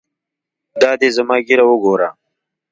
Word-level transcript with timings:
دا 0.81 0.91
دى 0.99 1.09
زما 1.17 1.35
ږيره 1.47 1.65
وګوره. 1.67 2.09